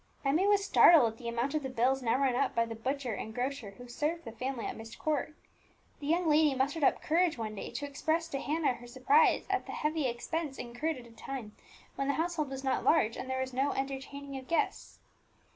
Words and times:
Emmie 0.25 0.47
was 0.47 0.65
startled 0.65 1.11
at 1.13 1.19
the 1.19 1.27
amount 1.27 1.53
of 1.53 1.61
the 1.61 1.69
bills 1.69 2.01
now 2.01 2.17
run 2.17 2.33
up 2.35 2.55
by 2.55 2.65
the 2.65 2.73
butcher 2.73 3.13
and 3.13 3.35
grocer 3.35 3.69
who 3.77 3.87
served 3.87 4.25
the 4.25 4.31
family 4.31 4.65
at 4.65 4.75
Myst 4.75 4.97
Court. 4.97 5.35
The 5.99 6.07
young 6.07 6.27
lady 6.27 6.55
mustered 6.55 6.83
up 6.83 7.03
courage 7.03 7.37
one 7.37 7.53
day 7.53 7.69
to 7.69 7.85
express 7.85 8.27
to 8.29 8.39
Hannah 8.39 8.73
her 8.73 8.87
surprise 8.87 9.45
at 9.47 9.67
the 9.67 9.73
heavy 9.73 10.07
expense 10.07 10.57
incurred 10.57 10.97
at 10.97 11.05
a 11.05 11.11
time 11.11 11.55
when 11.97 12.07
the 12.07 12.15
household 12.15 12.49
was 12.49 12.63
not 12.63 12.83
large, 12.83 13.15
and 13.15 13.29
there 13.29 13.41
was 13.41 13.53
no 13.53 13.73
entertaining 13.73 14.35
of 14.37 14.47
guests. 14.47 14.97